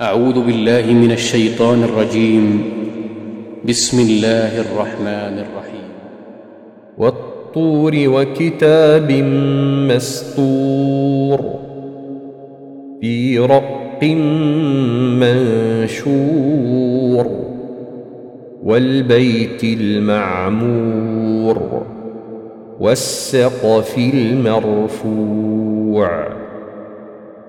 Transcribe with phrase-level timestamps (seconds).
[0.00, 2.64] أعوذ بالله من الشيطان الرجيم.
[3.68, 5.88] بسم الله الرحمن الرحيم.
[6.98, 9.12] والطور وكتاب
[9.92, 11.40] مسطور
[13.00, 14.04] في رق
[16.02, 17.26] منشور
[18.62, 21.12] والبيت المعمور
[22.80, 25.62] والسقف المرفوع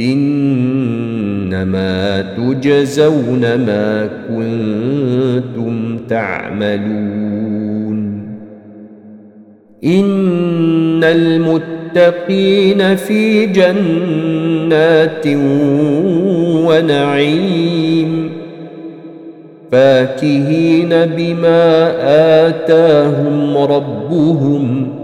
[0.00, 1.90] إنما
[2.36, 7.52] تجزون ما كنتم تعملون.
[9.84, 15.26] إن المتقين في جنات
[16.66, 18.32] ونعيم.
[19.72, 21.92] فاكهين بما
[22.48, 25.01] آتاهم ربهم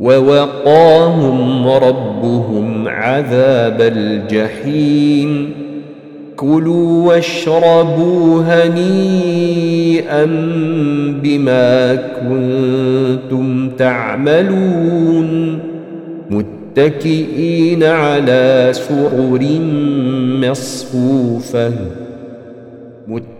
[0.00, 5.50] ووقاهم ربهم عذاب الجحيم.
[6.36, 10.24] كلوا واشربوا هنيئا
[11.22, 15.58] بما كنتم تعملون.
[16.30, 19.60] متكئين على سرر
[20.40, 21.72] مصفوفة.
[23.08, 23.39] متكئين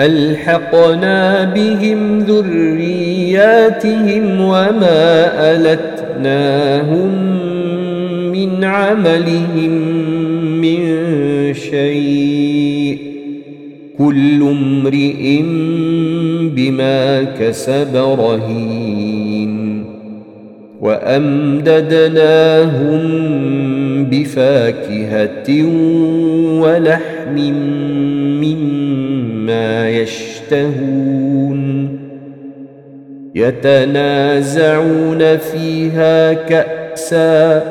[0.00, 3.60] ألحقنا بهم ذرياتهم
[4.40, 7.10] وما ألتناهم
[8.32, 9.70] من عملهم
[10.60, 10.84] من
[11.54, 12.98] شيء
[13.98, 15.42] كل امرئ
[16.56, 19.84] بما كسب رهين
[20.80, 22.14] وأمددناهم
[24.04, 25.64] بفاكهة
[26.60, 27.38] ولحم
[29.44, 31.64] مما يشتهون
[33.34, 37.62] يتنازعون فيها كأسا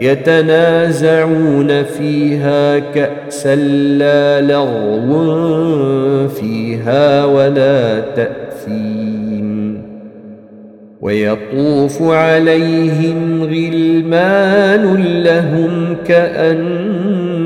[0.00, 3.54] يتنازعون فيها كأسا
[3.98, 9.82] لا لغو فيها ولا تأثيم
[11.00, 15.96] ويطوف عليهم غلمان لهم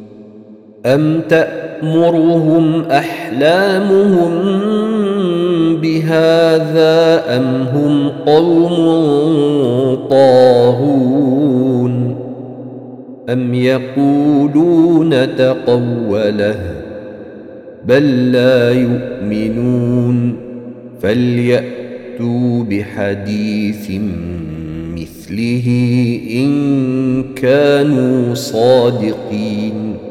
[0.85, 4.31] أم تأمرهم أحلامهم
[5.81, 8.75] بهذا أم هم قوم
[10.09, 12.15] طاغون
[13.29, 16.55] أم يقولون تقوله
[17.87, 20.35] بل لا يؤمنون
[21.01, 23.91] فليأتوا بحديث
[24.95, 25.67] مثله
[26.31, 26.53] إن
[27.33, 30.10] كانوا صادقين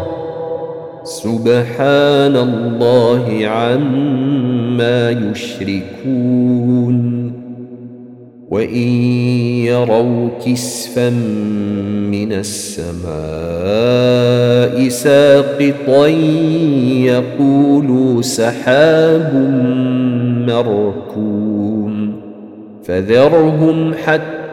[1.23, 6.97] سبحان الله عما يشركون
[8.49, 8.87] وإن
[9.69, 11.09] يروا كسفا
[12.09, 13.09] من السماء
[14.89, 16.07] ساقطا
[17.05, 19.33] يقولوا سحاب
[20.47, 22.13] مركوم
[22.83, 24.40] فذرهم حتى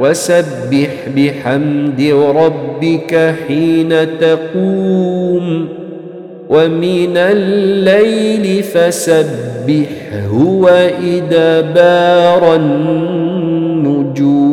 [0.00, 5.68] وسبح بحمد ربك حين تقوم
[6.48, 8.62] ومن الليل
[9.66, 11.34] فسبحه وإدبار
[12.54, 14.45] النجوم.